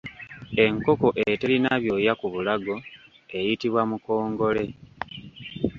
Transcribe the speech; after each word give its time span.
Enkoko 0.63 1.07
eterina 1.31 1.71
byoya 1.83 2.13
ku 2.19 2.27
bulago 2.33 2.75
eyitibwa 3.37 3.81
mukongole. 3.89 4.65